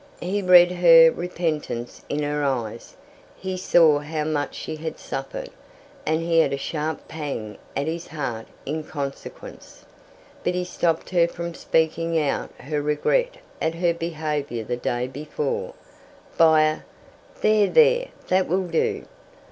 [0.19, 2.95] He read her repentance in her eyes;
[3.37, 5.51] he saw how much she had suffered;
[6.07, 9.85] and he had a sharp pang at his heart in consequence.
[10.43, 15.75] And he stopped her from speaking out her regret at her behaviour the day before,
[16.35, 16.79] by a
[17.41, 19.05] "There, there, that will do.